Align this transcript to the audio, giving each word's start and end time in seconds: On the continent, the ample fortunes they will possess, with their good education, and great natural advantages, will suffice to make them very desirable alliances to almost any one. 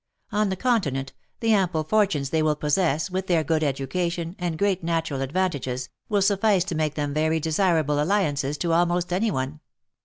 On 0.31 0.49
the 0.49 0.55
continent, 0.55 1.13
the 1.41 1.53
ample 1.53 1.83
fortunes 1.83 2.31
they 2.31 2.41
will 2.41 2.55
possess, 2.55 3.11
with 3.11 3.27
their 3.27 3.43
good 3.43 3.63
education, 3.63 4.35
and 4.39 4.57
great 4.57 4.83
natural 4.83 5.21
advantages, 5.21 5.89
will 6.09 6.23
suffice 6.23 6.63
to 6.63 6.73
make 6.73 6.95
them 6.95 7.13
very 7.13 7.39
desirable 7.39 8.01
alliances 8.01 8.57
to 8.57 8.73
almost 8.73 9.13
any 9.13 9.29
one. 9.29 9.59